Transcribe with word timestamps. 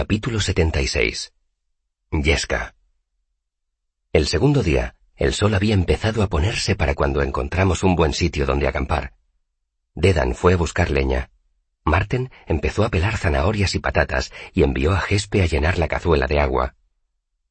Capítulo 0.00 0.38
76 0.38 1.32
Yesca 2.12 2.76
El 4.12 4.28
segundo 4.28 4.62
día, 4.62 4.94
el 5.16 5.34
sol 5.34 5.54
había 5.54 5.74
empezado 5.74 6.22
a 6.22 6.28
ponerse 6.28 6.76
para 6.76 6.94
cuando 6.94 7.20
encontramos 7.20 7.82
un 7.82 7.96
buen 7.96 8.12
sitio 8.12 8.46
donde 8.46 8.68
acampar. 8.68 9.14
Dedan 9.96 10.36
fue 10.36 10.52
a 10.52 10.56
buscar 10.56 10.92
leña. 10.92 11.30
Marten 11.84 12.30
empezó 12.46 12.84
a 12.84 12.90
pelar 12.90 13.16
zanahorias 13.16 13.74
y 13.74 13.80
patatas 13.80 14.30
y 14.52 14.62
envió 14.62 14.92
a 14.92 15.00
Gespe 15.00 15.42
a 15.42 15.46
llenar 15.46 15.78
la 15.78 15.88
cazuela 15.88 16.28
de 16.28 16.38
agua. 16.38 16.76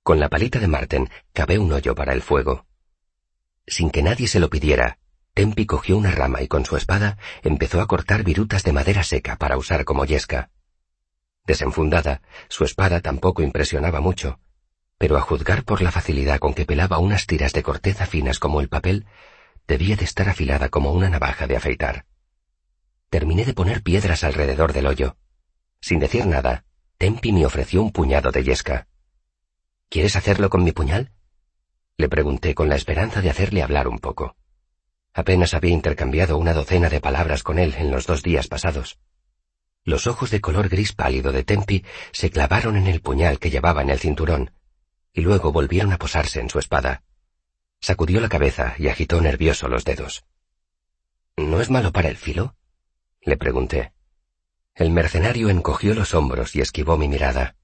Con 0.02 0.22
la 0.22 0.30
palita 0.30 0.60
de 0.60 0.70
Marten 0.70 1.10
cavé 1.34 1.60
un 1.60 1.74
hoyo 1.74 1.96
para 1.96 2.14
el 2.14 2.22
fuego. 2.22 2.66
Sin 3.66 3.90
que 3.90 4.04
nadie 4.04 4.30
se 4.30 4.40
lo 4.40 4.50
pidiera, 4.50 5.00
Tempi 5.34 5.66
cogió 5.66 5.98
una 5.98 6.12
rama 6.12 6.42
y 6.42 6.48
con 6.48 6.64
su 6.64 6.78
espada 6.78 7.18
empezó 7.44 7.82
a 7.82 7.88
cortar 7.88 8.24
virutas 8.24 8.64
de 8.64 8.72
madera 8.72 9.04
seca 9.04 9.36
para 9.36 9.58
usar 9.58 9.84
como 9.84 10.06
yesca. 10.06 10.50
Desenfundada, 11.48 12.22
su 12.50 12.66
espada 12.66 13.00
tampoco 13.00 13.42
impresionaba 13.42 14.02
mucho, 14.02 14.38
pero 14.98 15.16
a 15.16 15.22
juzgar 15.22 15.64
por 15.64 15.82
la 15.82 15.92
facilidad 15.92 16.40
con 16.40 16.54
que 16.54 16.66
pelaba 16.66 17.00
unas 17.00 17.26
tiras 17.26 17.54
de 17.54 17.64
corteza 17.64 18.06
finas 18.06 18.38
como 18.38 18.60
el 18.60 18.68
papel, 18.68 19.06
debía 19.66 19.96
de 19.96 20.04
estar 20.04 20.28
afilada 20.28 20.68
como 20.68 20.92
una 20.92 21.10
navaja 21.10 21.48
de 21.48 21.56
afeitar. 21.56 22.06
Terminé 23.10 23.46
de 23.46 23.54
poner 23.54 23.82
piedras 23.82 24.26
alrededor 24.26 24.74
del 24.74 24.88
hoyo. 24.88 25.16
Sin 25.80 26.00
decir 26.00 26.26
nada, 26.26 26.66
Tempi 26.98 27.32
me 27.32 27.46
ofreció 27.46 27.82
un 27.82 27.94
puñado 27.94 28.32
de 28.32 28.44
yesca. 28.44 28.88
¿Quieres 29.88 30.18
hacerlo 30.18 30.50
con 30.50 30.66
mi 30.66 30.74
puñal? 30.74 31.14
Le 31.96 32.10
pregunté 32.10 32.56
con 32.56 32.68
la 32.68 32.76
esperanza 32.76 33.22
de 33.22 33.30
hacerle 33.30 33.64
hablar 33.64 33.88
un 33.88 34.00
poco. 34.00 34.36
Apenas 35.14 35.54
había 35.54 35.72
intercambiado 35.72 36.38
una 36.38 36.54
docena 36.54 36.90
de 36.90 37.00
palabras 37.00 37.42
con 37.42 37.58
él 37.58 37.74
en 37.78 37.90
los 37.90 38.06
dos 38.06 38.22
días 38.22 38.48
pasados. 38.48 39.00
Los 39.88 40.06
ojos 40.06 40.32
de 40.32 40.42
color 40.42 40.68
gris 40.68 40.92
pálido 40.92 41.32
de 41.32 41.46
Tempi 41.46 41.86
se 42.12 42.30
clavaron 42.30 42.76
en 42.76 42.88
el 42.88 43.00
puñal 43.00 43.40
que 43.40 43.50
llevaba 43.50 43.82
en 43.82 43.90
el 43.90 44.00
cinturón, 44.00 44.52
y 45.14 45.22
luego 45.22 45.54
volvieron 45.54 45.94
a 45.94 45.98
posarse 45.98 46.42
en 46.42 46.50
su 46.50 46.60
espada. 46.60 47.04
Sacudió 47.80 48.20
la 48.20 48.28
cabeza 48.28 48.76
y 48.78 48.90
agitó 48.90 49.22
nervioso 49.22 49.70
los 49.70 49.86
dedos. 49.86 50.26
¿No 51.38 51.62
es 51.62 51.70
malo 51.70 51.94
para 51.94 52.10
el 52.10 52.18
filo? 52.18 52.58
Le 53.22 53.38
pregunté. 53.38 53.94
El 54.76 54.92
mercenario 54.92 55.50
encogió 55.50 55.94
los 55.94 56.14
hombros 56.14 56.54
y 56.58 56.60
esquivó 56.60 56.98
mi 56.98 57.08
mirada. 57.08 57.56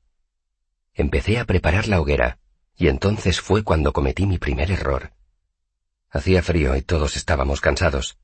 Empecé 0.94 1.40
a 1.40 1.46
preparar 1.46 1.90
la 1.90 2.00
hoguera, 2.00 2.40
y 2.78 2.88
entonces 2.88 3.42
fue 3.42 3.66
cuando 3.66 3.92
cometí 3.92 4.26
mi 4.28 4.38
primer 4.38 4.72
error. 4.72 5.12
Hacía 6.10 6.42
frío 6.42 6.74
y 6.78 6.84
todos 6.84 7.18
estábamos 7.18 7.60
cansados. 7.60 8.18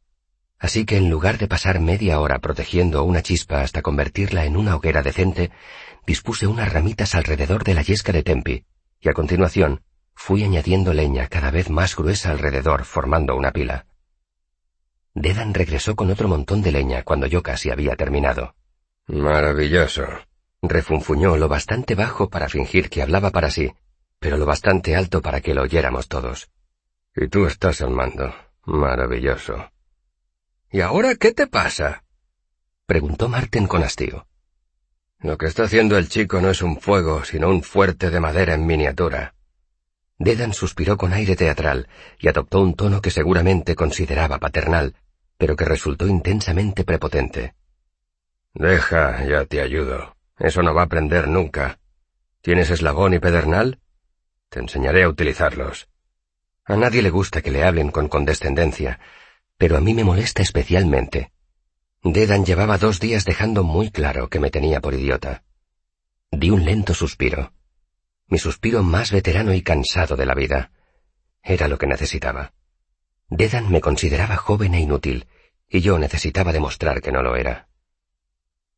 Así 0.59 0.85
que 0.85 0.97
en 0.97 1.09
lugar 1.09 1.37
de 1.37 1.47
pasar 1.47 1.79
media 1.79 2.19
hora 2.19 2.39
protegiendo 2.39 3.03
una 3.03 3.21
chispa 3.21 3.61
hasta 3.61 3.81
convertirla 3.81 4.45
en 4.45 4.57
una 4.57 4.75
hoguera 4.75 5.01
decente, 5.01 5.51
dispuse 6.05 6.47
unas 6.47 6.71
ramitas 6.71 7.15
alrededor 7.15 7.63
de 7.63 7.73
la 7.73 7.81
yesca 7.81 8.11
de 8.11 8.23
Tempi, 8.23 8.65
y 8.99 9.09
a 9.09 9.13
continuación 9.13 9.81
fui 10.13 10.43
añadiendo 10.43 10.93
leña 10.93 11.27
cada 11.27 11.49
vez 11.49 11.69
más 11.69 11.95
gruesa 11.95 12.31
alrededor 12.31 12.83
formando 12.83 13.37
una 13.37 13.51
pila. 13.51 13.85
Dedan 15.13 15.53
regresó 15.53 15.95
con 15.95 16.11
otro 16.11 16.27
montón 16.27 16.61
de 16.61 16.73
leña 16.73 17.03
cuando 17.03 17.25
yo 17.25 17.41
casi 17.41 17.71
había 17.71 17.95
terminado. 17.95 18.53
Maravilloso. 19.07 20.03
Refunfuñó 20.61 21.37
lo 21.37 21.47
bastante 21.47 21.95
bajo 21.95 22.29
para 22.29 22.49
fingir 22.49 22.89
que 22.89 23.01
hablaba 23.01 23.31
para 23.31 23.49
sí, 23.49 23.71
pero 24.19 24.35
lo 24.35 24.45
bastante 24.45 24.95
alto 24.95 25.21
para 25.21 25.39
que 25.39 25.53
lo 25.53 25.63
oyéramos 25.63 26.09
todos. 26.09 26.49
Y 27.15 27.29
tú 27.29 27.45
estás 27.45 27.81
al 27.81 27.91
mando. 27.91 28.33
Maravilloso. 28.65 29.71
¿Y 30.71 30.81
ahora 30.81 31.15
qué 31.15 31.33
te 31.33 31.47
pasa? 31.47 32.03
preguntó 32.85 33.27
Marten 33.27 33.65
con 33.65 33.83
hastío. 33.83 34.27
Lo 35.19 35.37
que 35.37 35.47
está 35.47 35.63
haciendo 35.63 35.97
el 35.97 36.09
chico 36.09 36.41
no 36.41 36.49
es 36.49 36.61
un 36.61 36.79
fuego, 36.79 37.25
sino 37.25 37.49
un 37.49 37.63
fuerte 37.63 38.09
de 38.11 38.19
madera 38.19 38.53
en 38.53 38.65
miniatura. 38.65 39.33
Dedan 40.19 40.53
suspiró 40.53 40.95
con 40.95 41.11
aire 41.13 41.35
teatral 41.35 41.87
y 42.19 42.27
adoptó 42.27 42.61
un 42.61 42.75
tono 42.75 43.01
que 43.01 43.09
seguramente 43.09 43.75
consideraba 43.75 44.37
paternal, 44.37 44.95
pero 45.37 45.55
que 45.55 45.65
resultó 45.65 46.07
intensamente 46.07 46.83
prepotente. 46.83 47.55
Deja, 48.53 49.25
ya 49.25 49.45
te 49.45 49.61
ayudo. 49.61 50.15
Eso 50.37 50.61
no 50.61 50.73
va 50.73 50.81
a 50.81 50.85
aprender 50.85 51.27
nunca. 51.27 51.79
¿Tienes 52.41 52.69
eslabón 52.69 53.13
y 53.13 53.19
pedernal? 53.19 53.79
Te 54.49 54.59
enseñaré 54.59 55.03
a 55.03 55.09
utilizarlos. 55.09 55.89
A 56.65 56.75
nadie 56.75 57.01
le 57.01 57.09
gusta 57.09 57.41
que 57.41 57.51
le 57.51 57.63
hablen 57.63 57.89
con 57.89 58.07
condescendencia, 58.07 58.99
pero 59.59 59.75
a 59.75 59.81
mí 59.81 59.93
me 59.93 60.05
molesta 60.05 60.41
especialmente. 60.41 61.33
Dedan 62.01 62.45
llevaba 62.45 62.77
dos 62.77 63.01
días 63.01 63.25
dejando 63.25 63.65
muy 63.65 63.91
claro 63.91 64.29
que 64.29 64.39
me 64.39 64.51
tenía 64.51 64.79
por 64.79 64.93
idiota. 64.93 65.43
Di 66.31 66.49
un 66.49 66.63
lento 66.63 66.93
suspiro. 66.93 67.51
Mi 68.27 68.39
suspiro 68.39 68.83
más 68.83 69.11
veterano 69.11 69.53
y 69.53 69.61
cansado 69.61 70.15
de 70.15 70.25
la 70.25 70.33
vida. 70.33 70.71
Era 71.43 71.67
lo 71.67 71.77
que 71.77 71.87
necesitaba. 71.87 72.53
Dedan 73.27 73.69
me 73.69 73.81
consideraba 73.81 74.37
joven 74.37 74.75
e 74.75 74.79
inútil, 74.79 75.27
y 75.67 75.81
yo 75.81 75.99
necesitaba 75.99 76.53
demostrar 76.53 77.01
que 77.01 77.11
no 77.11 77.21
lo 77.21 77.35
era. 77.35 77.67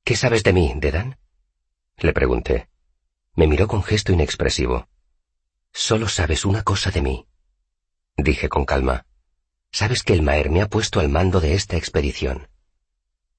¿Qué 0.04 0.16
sabes 0.16 0.44
de 0.44 0.52
mí, 0.52 0.74
Dedan? 0.78 1.20
Le 1.98 2.12
pregunté. 2.12 2.70
Me 3.36 3.46
miró 3.46 3.68
con 3.68 3.84
gesto 3.84 4.14
inexpresivo. 4.14 4.88
Solo 5.72 6.08
sabes 6.08 6.44
una 6.44 6.64
cosa 6.64 6.90
de 6.90 7.04
mí. 7.04 7.28
Dije 8.18 8.50
con 8.50 8.66
calma. 8.66 9.06
Sabes 9.72 10.04
que 10.04 10.14
el 10.14 10.22
Maer 10.22 10.50
me 10.50 10.62
ha 10.62 10.68
puesto 10.68 11.00
al 11.00 11.10
mando 11.10 11.40
de 11.40 11.54
esta 11.54 11.78
expedición. 11.78 12.50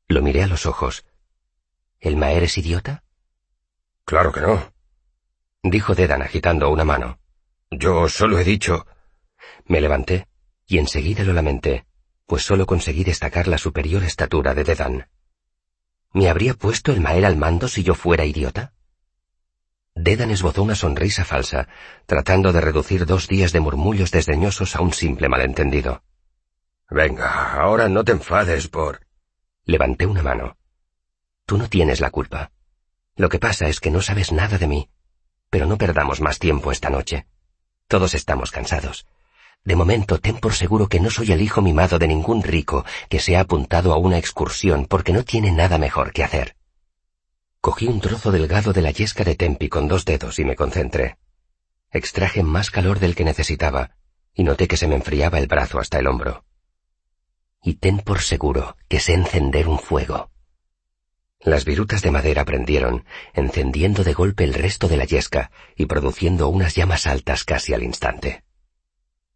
Lo 0.09 0.22
miré 0.22 0.43
a 0.43 0.47
los 0.47 0.66
ojos. 0.66 1.04
¿El 2.00 2.16
Maer 2.16 2.44
es 2.44 2.59
idiota? 2.59 3.04
Claro 4.04 4.32
que 4.32 4.41
no. 4.41 4.72
Dijo 5.62 5.94
Dedan 5.94 6.22
agitando 6.22 6.71
una 6.71 6.84
mano. 6.84 7.19
Yo 7.71 8.09
solo 8.09 8.38
he 8.38 8.44
dicho. 8.44 8.87
Me 9.66 9.81
levanté 9.81 10.26
y 10.66 10.78
enseguida 10.78 11.22
lo 11.22 11.32
lamenté, 11.32 11.84
pues 12.26 12.42
solo 12.42 12.66
conseguí 12.66 13.04
destacar 13.04 13.47
la 13.47 13.59
superior 13.59 14.03
estatura 14.03 14.54
de 14.54 14.65
Dedan. 14.65 15.09
¿Me 16.12 16.28
habría 16.28 16.54
puesto 16.54 16.92
el 16.92 17.00
Maer 17.00 17.26
al 17.26 17.37
mando 17.37 17.69
si 17.69 17.82
yo 17.82 17.94
fuera 17.94 18.25
idiota? 18.25 18.72
Dedan 19.94 20.31
esbozó 20.31 20.62
una 20.62 20.75
sonrisa 20.75 21.25
falsa, 21.25 21.69
tratando 22.06 22.53
de 22.53 22.62
reducir 22.62 23.04
dos 23.04 23.28
días 23.28 23.53
de 23.53 23.60
murmullos 23.60 24.10
desdeñosos 24.10 24.75
a 24.75 24.81
un 24.81 24.92
simple 24.94 25.28
malentendido. 25.28 26.03
Venga, 26.92 27.54
ahora 27.54 27.88
no 27.88 28.04
te 28.04 28.12
enfades 28.12 28.69
por... 28.69 29.06
Levanté 29.64 30.04
una 30.04 30.22
mano. 30.22 30.58
Tú 31.47 31.56
no 31.56 31.66
tienes 31.70 32.00
la 32.00 32.10
culpa. 32.10 32.53
Lo 33.16 33.30
que 33.30 33.38
pasa 33.38 33.66
es 33.66 33.80
que 33.80 33.91
no 33.91 34.03
sabes 34.03 34.30
nada 34.30 34.58
de 34.58 34.66
mí. 34.66 34.91
Pero 35.48 35.64
no 35.64 35.78
perdamos 35.78 36.20
más 36.20 36.38
tiempo 36.38 36.70
esta 36.70 36.91
noche. 36.91 37.26
Todos 37.88 38.14
estamos 38.14 38.50
cansados. 38.50 39.06
De 39.64 39.75
momento, 39.75 40.19
ten 40.19 40.36
por 40.36 40.53
seguro 40.53 40.88
que 40.88 41.00
no 41.00 41.08
soy 41.08 41.32
el 41.32 41.41
hijo 41.41 41.62
mimado 41.62 41.98
de 41.98 42.08
ningún 42.08 42.42
rico 42.42 42.84
que 43.09 43.20
se 43.20 43.36
ha 43.36 43.41
apuntado 43.41 43.94
a 43.94 43.97
una 43.97 44.19
excursión 44.19 44.84
porque 44.84 45.14
no 45.14 45.24
tiene 45.24 45.50
nada 45.50 45.78
mejor 45.78 46.12
que 46.12 46.24
hacer. 46.24 46.56
Cogí 47.62 47.86
un 47.86 48.03
trozo 48.03 48.30
delgado 48.32 48.74
de 48.74 48.82
la 48.82 48.91
yesca 48.91 49.24
de 49.24 49.34
Tempi 49.34 49.70
con 49.70 49.88
dos 49.88 50.04
dedos 50.04 50.38
y 50.38 50.44
me 50.44 50.56
concentré. 50.56 51.16
Extraje 51.91 52.42
más 52.42 52.70
calor 52.70 52.98
del 52.98 53.14
que 53.14 53.24
necesitaba 53.24 53.92
y 54.34 54.44
noté 54.44 54.69
que 54.69 54.76
se 54.76 54.88
me 54.88 54.97
enfriaba 54.97 55.38
el 55.38 55.47
brazo 55.47 55.78
hasta 55.78 55.98
el 55.98 56.06
hombro 56.06 56.44
y 57.62 57.75
ten 57.75 57.99
por 58.00 58.21
seguro 58.21 58.77
que 58.89 59.00
sé 59.00 59.15
encender 59.15 59.69
un 59.69 59.78
fuego. 59.78 60.31
Las 61.41 61.65
virutas 61.65 62.03
de 62.03 62.11
madera 62.11 62.45
prendieron, 62.45 63.05
encendiendo 63.34 64.05
de 64.05 64.12
golpe 64.12 64.45
el 64.45 64.55
resto 64.55 64.89
de 64.89 64.97
la 64.97 65.05
yesca 65.05 65.50
y 65.77 65.87
produciendo 65.87 66.49
unas 66.49 66.75
llamas 66.75 67.06
altas 67.06 67.45
casi 67.45 67.75
al 67.75 67.83
instante. 67.83 68.45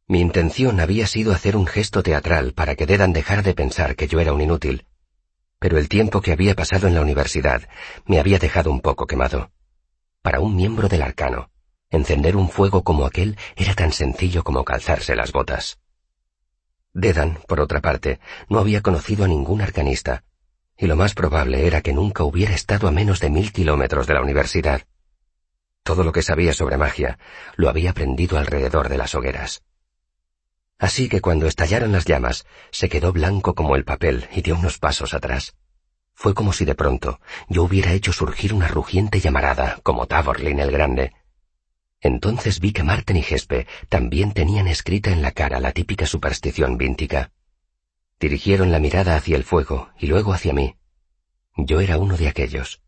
Mi 0.06 0.20
intención 0.20 0.78
había 0.78 1.06
sido 1.08 1.32
hacer 1.32 1.56
un 1.56 1.66
gesto 1.66 2.02
teatral 2.02 2.52
para 2.52 2.76
que 2.76 2.86
Dedan 2.86 3.12
dejara 3.12 3.42
de 3.42 3.54
pensar 3.54 3.96
que 3.96 4.06
yo 4.06 4.20
era 4.20 4.32
un 4.32 4.40
inútil, 4.40 4.86
pero 5.58 5.78
el 5.78 5.88
tiempo 5.88 6.20
que 6.20 6.32
había 6.32 6.54
pasado 6.54 6.86
en 6.86 6.94
la 6.94 7.00
universidad 7.00 7.68
me 8.04 8.20
había 8.20 8.38
dejado 8.38 8.70
un 8.70 8.80
poco 8.80 9.06
quemado. 9.06 9.50
Para 10.22 10.40
un 10.40 10.54
miembro 10.54 10.88
del 10.88 11.02
arcano, 11.02 11.50
encender 11.90 12.36
un 12.36 12.50
fuego 12.50 12.84
como 12.84 13.06
aquel 13.06 13.36
era 13.56 13.74
tan 13.74 13.92
sencillo 13.92 14.44
como 14.44 14.64
calzarse 14.64 15.16
las 15.16 15.32
botas. 15.32 15.78
Dedan, 16.98 17.40
por 17.46 17.60
otra 17.60 17.82
parte, 17.82 18.20
no 18.48 18.58
había 18.58 18.80
conocido 18.80 19.26
a 19.26 19.28
ningún 19.28 19.60
arcanista, 19.60 20.24
y 20.78 20.86
lo 20.86 20.96
más 20.96 21.12
probable 21.12 21.66
era 21.66 21.82
que 21.82 21.92
nunca 21.92 22.24
hubiera 22.24 22.54
estado 22.54 22.88
a 22.88 22.90
menos 22.90 23.20
de 23.20 23.28
mil 23.28 23.52
kilómetros 23.52 24.06
de 24.06 24.14
la 24.14 24.22
universidad. 24.22 24.80
Todo 25.82 26.04
lo 26.04 26.12
que 26.12 26.22
sabía 26.22 26.54
sobre 26.54 26.78
magia 26.78 27.18
lo 27.56 27.68
había 27.68 27.90
aprendido 27.90 28.38
alrededor 28.38 28.88
de 28.88 28.96
las 28.96 29.14
hogueras. 29.14 29.62
Así 30.78 31.10
que 31.10 31.20
cuando 31.20 31.46
estallaron 31.46 31.92
las 31.92 32.06
llamas, 32.06 32.46
se 32.70 32.88
quedó 32.88 33.12
blanco 33.12 33.54
como 33.54 33.76
el 33.76 33.84
papel 33.84 34.26
y 34.32 34.40
dio 34.40 34.56
unos 34.56 34.78
pasos 34.78 35.12
atrás. 35.12 35.54
Fue 36.14 36.32
como 36.32 36.54
si 36.54 36.64
de 36.64 36.74
pronto 36.74 37.20
yo 37.46 37.62
hubiera 37.62 37.92
hecho 37.92 38.14
surgir 38.14 38.54
una 38.54 38.68
rugiente 38.68 39.20
llamarada, 39.20 39.80
como 39.82 40.06
Taborlin 40.06 40.60
el 40.60 40.70
Grande, 40.70 41.12
entonces 42.00 42.60
vi 42.60 42.72
que 42.72 42.82
Marten 42.82 43.16
y 43.16 43.22
Gespe 43.22 43.66
también 43.88 44.32
tenían 44.32 44.68
escrita 44.68 45.10
en 45.10 45.22
la 45.22 45.32
cara 45.32 45.60
la 45.60 45.72
típica 45.72 46.06
superstición 46.06 46.76
víntica. 46.76 47.32
Dirigieron 48.20 48.72
la 48.72 48.78
mirada 48.78 49.16
hacia 49.16 49.36
el 49.36 49.44
fuego 49.44 49.90
y 49.98 50.06
luego 50.06 50.32
hacia 50.32 50.52
mí. 50.52 50.76
Yo 51.56 51.80
era 51.80 51.98
uno 51.98 52.16
de 52.16 52.28
aquellos. 52.28 52.82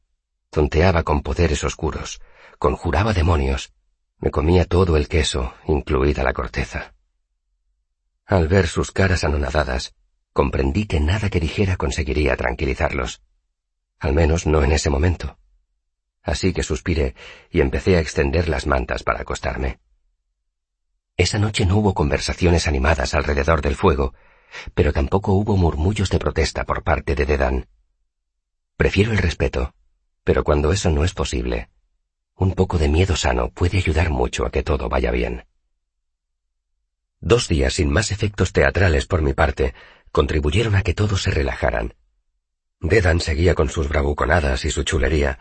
Tonteaba 0.51 1.03
con 1.03 1.23
poderes 1.23 1.65
oscuros, 1.65 2.21
conjuraba 2.59 3.13
demonios, 3.13 3.73
me 4.19 4.31
comía 4.31 4.65
todo 4.65 4.97
el 4.97 5.09
queso, 5.09 5.55
incluida 5.67 6.23
la 6.23 6.33
corteza. 6.33 6.95
Al 8.25 8.49
ver 8.49 8.67
sus 8.67 8.91
caras 8.91 9.25
anonadadas, 9.25 9.95
comprendí 10.33 10.87
que 10.87 11.01
nada 11.01 11.31
que 11.31 11.41
dijera 11.41 11.77
conseguiría 11.77 12.37
tranquilizarlos. 12.37 13.23
Al 13.99 14.13
menos 14.13 14.47
no 14.47 14.63
en 14.63 14.73
ese 14.73 14.91
momento. 14.91 15.39
Así 16.29 16.53
que 16.53 16.63
suspiré 16.63 17.15
y 17.51 17.63
empecé 17.63 17.97
a 17.97 18.01
extender 18.01 18.51
las 18.51 18.67
mantas 18.67 19.03
para 19.03 19.23
acostarme. 19.23 19.79
Esa 21.17 21.39
noche 21.39 21.65
no 21.65 21.79
hubo 21.79 21.95
conversaciones 21.95 22.69
animadas 22.69 23.15
alrededor 23.15 23.63
del 23.63 23.75
fuego, 23.75 24.13
pero 24.75 24.93
tampoco 24.93 25.33
hubo 25.33 25.57
murmullos 25.57 26.11
de 26.11 26.19
protesta 26.19 26.65
por 26.65 26.83
parte 26.83 27.15
de 27.15 27.25
Dedan. 27.25 27.67
Prefiero 28.77 29.13
el 29.13 29.17
respeto, 29.17 29.73
pero 30.23 30.45
cuando 30.45 30.71
eso 30.71 30.91
no 30.91 31.03
es 31.03 31.15
posible, 31.15 31.71
un 32.35 32.53
poco 32.53 32.77
de 32.77 32.91
miedo 32.91 33.17
sano 33.17 33.49
puede 33.49 33.79
ayudar 33.79 34.11
mucho 34.11 34.45
a 34.45 34.51
que 34.51 34.63
todo 34.63 34.91
vaya 34.91 35.11
bien. 35.11 35.47
Dos 37.21 37.49
días 37.49 37.73
sin 37.73 37.91
más 37.91 38.13
efectos 38.13 38.53
teatrales 38.53 39.07
por 39.07 39.23
mi 39.23 39.33
parte 39.33 39.73
contribuyeron 40.13 40.75
a 40.75 40.83
que 40.83 40.93
todos 40.93 41.23
se 41.23 41.31
relajaran. 41.31 41.95
Dedan 42.81 43.21
seguía 43.21 43.55
con 43.55 43.71
sus 43.71 43.89
bravuconadas 43.89 44.67
y 44.67 44.71
su 44.71 44.85
chulería, 44.85 45.39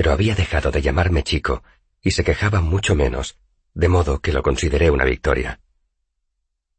pero 0.00 0.12
había 0.12 0.34
dejado 0.34 0.70
de 0.70 0.80
llamarme 0.80 1.22
chico 1.22 1.62
y 2.00 2.12
se 2.12 2.24
quejaba 2.24 2.62
mucho 2.62 2.94
menos, 2.94 3.36
de 3.74 3.90
modo 3.90 4.22
que 4.22 4.32
lo 4.32 4.42
consideré 4.42 4.90
una 4.90 5.04
victoria. 5.04 5.60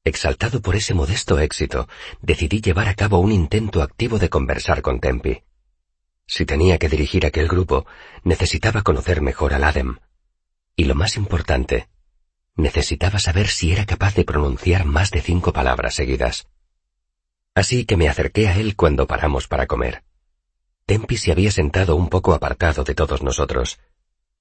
Exaltado 0.03 0.59
por 0.63 0.75
ese 0.75 0.95
modesto 0.95 1.37
éxito, 1.37 1.87
decidí 2.23 2.61
llevar 2.61 2.87
a 2.87 2.95
cabo 2.95 3.19
un 3.19 3.31
intento 3.31 3.83
activo 3.83 4.17
de 4.17 4.31
conversar 4.31 4.81
con 4.81 4.99
Tempi. 4.99 5.43
Si 6.25 6.47
tenía 6.47 6.79
que 6.79 6.89
dirigir 6.89 7.27
aquel 7.27 7.47
grupo, 7.47 7.85
necesitaba 8.23 8.81
conocer 8.81 9.21
mejor 9.21 9.53
al 9.53 9.65
Adem. 9.65 9.99
Y 10.75 10.85
lo 10.85 10.95
más 10.95 11.15
importante, 11.15 11.89
necesitaba 12.55 13.19
saber 13.19 13.49
si 13.49 13.71
era 13.71 13.85
capaz 13.85 14.15
de 14.15 14.25
pronunciar 14.25 14.85
más 14.85 15.11
de 15.11 15.21
cinco 15.21 15.53
palabras 15.53 15.93
seguidas. 15.93 16.47
Así 17.53 17.85
que 17.85 17.97
me 17.97 18.09
acerqué 18.09 18.47
a 18.47 18.57
él 18.57 18.75
cuando 18.75 19.05
paramos 19.05 19.47
para 19.47 19.67
comer. 19.67 20.03
Tempi 20.85 21.17
se 21.17 21.31
había 21.31 21.51
sentado 21.51 21.95
un 21.95 22.09
poco 22.09 22.33
apartado 22.33 22.83
de 22.83 22.95
todos 22.95 23.21
nosotros, 23.21 23.79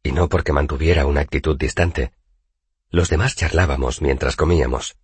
y 0.02 0.12
no 0.12 0.28
porque 0.28 0.52
mantuviera 0.52 1.06
una 1.06 1.20
actitud 1.20 1.56
distante. 1.56 2.12
Los 2.90 3.08
demás 3.08 3.36
charlábamos 3.36 4.02
mientras 4.02 4.36
comíamos. 4.36 4.96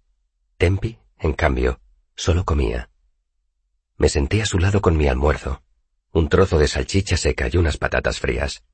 Tempi, 0.56 0.99
en 1.19 1.35
cambio, 1.35 1.81
solo 2.15 2.44
comía. 2.44 2.91
Me 3.97 4.09
senté 4.09 4.43
a 4.43 4.47
su 4.47 4.59
lado 4.59 4.81
con 4.81 4.97
mi 4.97 5.06
almuerzo, 5.06 5.62
un 6.12 6.29
trozo 6.29 6.59
de 6.59 6.69
salchicha 6.69 7.17
seca 7.17 7.49
y 7.53 7.56
unas 7.56 7.77
patatas 7.77 8.21
frías. 8.21 8.65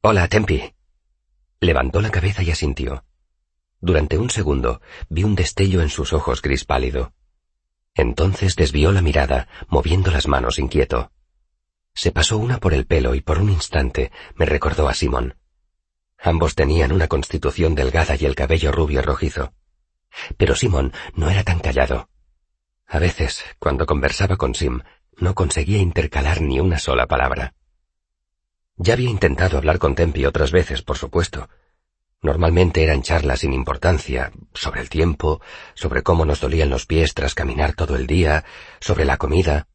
Hola, 0.00 0.28
Tempi. 0.28 0.74
Levantó 1.60 2.00
la 2.00 2.10
cabeza 2.10 2.42
y 2.42 2.50
asintió. 2.50 3.04
Durante 3.80 4.18
un 4.18 4.30
segundo 4.30 4.80
vi 5.08 5.24
un 5.24 5.34
destello 5.34 5.82
en 5.82 5.88
sus 5.88 6.12
ojos 6.12 6.42
gris 6.42 6.64
pálido. 6.64 7.12
Entonces 7.94 8.56
desvió 8.56 8.92
la 8.92 9.02
mirada, 9.02 9.48
moviendo 9.68 10.10
las 10.10 10.26
manos 10.26 10.58
inquieto. 10.58 11.12
Se 11.94 12.10
pasó 12.10 12.38
una 12.38 12.58
por 12.58 12.74
el 12.74 12.86
pelo 12.86 13.14
y 13.14 13.20
por 13.20 13.38
un 13.38 13.50
instante 13.50 14.10
me 14.34 14.46
recordó 14.46 14.88
a 14.88 14.94
Simón. 14.94 15.36
Ambos 16.18 16.54
tenían 16.54 16.90
una 16.90 17.06
constitución 17.06 17.74
delgada 17.74 18.16
y 18.18 18.24
el 18.24 18.34
cabello 18.34 18.72
rubio 18.72 19.00
rojizo. 19.02 19.52
Pero 20.36 20.54
Simón 20.54 20.92
no 21.14 21.30
era 21.30 21.44
tan 21.44 21.60
callado. 21.60 22.08
A 22.86 22.98
veces, 22.98 23.44
cuando 23.58 23.86
conversaba 23.86 24.36
con 24.36 24.54
Sim, 24.54 24.80
no 25.18 25.34
conseguía 25.34 25.78
intercalar 25.78 26.40
ni 26.40 26.60
una 26.60 26.78
sola 26.78 27.06
palabra. 27.06 27.54
Ya 28.76 28.94
había 28.94 29.10
intentado 29.10 29.56
hablar 29.56 29.78
con 29.78 29.94
Tempi 29.94 30.24
otras 30.24 30.50
veces, 30.50 30.82
por 30.82 30.98
supuesto. 30.98 31.48
Normalmente 32.22 32.82
eran 32.82 33.02
charlas 33.02 33.40
sin 33.40 33.52
importancia, 33.52 34.32
sobre 34.52 34.80
el 34.80 34.88
tiempo, 34.88 35.40
sobre 35.74 36.02
cómo 36.02 36.24
nos 36.24 36.40
dolían 36.40 36.70
los 36.70 36.86
pies 36.86 37.14
tras 37.14 37.34
caminar 37.34 37.74
todo 37.74 37.96
el 37.96 38.06
día, 38.06 38.44
sobre 38.80 39.04
la 39.04 39.16
comida. 39.16 39.68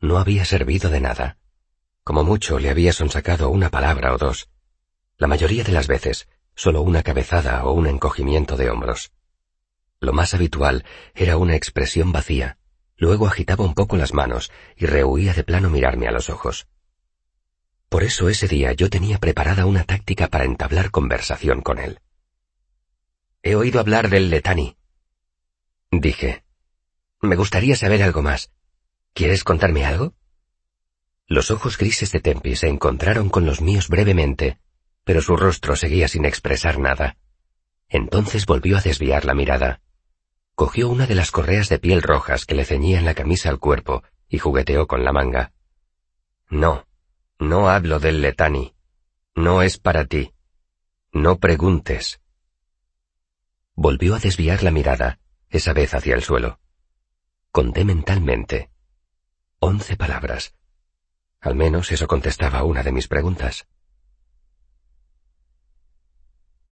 No 0.00 0.18
había 0.18 0.44
servido 0.44 0.90
de 0.90 1.00
nada. 1.00 1.39
Como 2.04 2.24
mucho 2.24 2.58
le 2.58 2.70
había 2.70 2.92
sonsacado 2.92 3.50
una 3.50 3.70
palabra 3.70 4.14
o 4.14 4.18
dos. 4.18 4.48
La 5.18 5.26
mayoría 5.26 5.64
de 5.64 5.72
las 5.72 5.86
veces, 5.86 6.28
solo 6.54 6.82
una 6.82 7.02
cabezada 7.02 7.64
o 7.64 7.72
un 7.72 7.86
encogimiento 7.86 8.56
de 8.56 8.70
hombros. 8.70 9.12
Lo 10.00 10.12
más 10.12 10.32
habitual 10.34 10.84
era 11.14 11.36
una 11.36 11.56
expresión 11.56 12.10
vacía, 12.10 12.58
luego 12.96 13.26
agitaba 13.26 13.64
un 13.64 13.74
poco 13.74 13.96
las 13.96 14.14
manos 14.14 14.50
y 14.76 14.86
rehuía 14.86 15.34
de 15.34 15.44
plano 15.44 15.68
mirarme 15.68 16.08
a 16.08 16.12
los 16.12 16.30
ojos. 16.30 16.66
Por 17.90 18.04
eso 18.04 18.28
ese 18.28 18.46
día 18.46 18.72
yo 18.72 18.88
tenía 18.88 19.18
preparada 19.18 19.66
una 19.66 19.84
táctica 19.84 20.28
para 20.28 20.44
entablar 20.44 20.90
conversación 20.90 21.60
con 21.60 21.78
él. 21.78 22.00
He 23.42 23.54
oído 23.56 23.80
hablar 23.80 24.08
del 24.10 24.30
Letani. 24.30 24.76
Dije. 25.90 26.44
Me 27.20 27.36
gustaría 27.36 27.76
saber 27.76 28.02
algo 28.02 28.22
más. 28.22 28.50
¿Quieres 29.12 29.44
contarme 29.44 29.84
algo? 29.84 30.14
Los 31.30 31.52
ojos 31.52 31.78
grises 31.78 32.10
de 32.10 32.18
Tempi 32.18 32.56
se 32.56 32.66
encontraron 32.66 33.28
con 33.28 33.46
los 33.46 33.60
míos 33.60 33.88
brevemente, 33.88 34.58
pero 35.04 35.22
su 35.22 35.36
rostro 35.36 35.76
seguía 35.76 36.08
sin 36.08 36.24
expresar 36.24 36.80
nada. 36.80 37.18
Entonces 37.88 38.46
volvió 38.46 38.76
a 38.76 38.80
desviar 38.80 39.24
la 39.24 39.34
mirada. 39.34 39.80
Cogió 40.56 40.88
una 40.88 41.06
de 41.06 41.14
las 41.14 41.30
correas 41.30 41.68
de 41.68 41.78
piel 41.78 42.02
rojas 42.02 42.46
que 42.46 42.56
le 42.56 42.64
ceñían 42.64 43.04
la 43.04 43.14
camisa 43.14 43.48
al 43.48 43.60
cuerpo 43.60 44.02
y 44.28 44.38
jugueteó 44.38 44.88
con 44.88 45.04
la 45.04 45.12
manga. 45.12 45.52
No, 46.48 46.88
no 47.38 47.68
hablo 47.68 48.00
del 48.00 48.22
letani. 48.22 48.74
No 49.36 49.62
es 49.62 49.78
para 49.78 50.06
ti. 50.06 50.32
No 51.12 51.38
preguntes. 51.38 52.20
Volvió 53.76 54.16
a 54.16 54.18
desviar 54.18 54.64
la 54.64 54.72
mirada, 54.72 55.20
esa 55.48 55.74
vez 55.74 55.94
hacia 55.94 56.16
el 56.16 56.24
suelo. 56.24 56.58
Conté 57.52 57.84
mentalmente. 57.84 58.72
Once 59.60 59.96
palabras. 59.96 60.56
Al 61.40 61.54
menos 61.54 61.90
eso 61.90 62.06
contestaba 62.06 62.64
una 62.64 62.82
de 62.82 62.92
mis 62.92 63.08
preguntas. 63.08 63.66